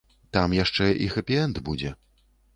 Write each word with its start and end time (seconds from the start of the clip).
Там 0.37 0.55
яшчэ 0.59 0.87
і 1.05 1.11
хэпі-энд 1.17 1.63
будзе. 1.69 1.95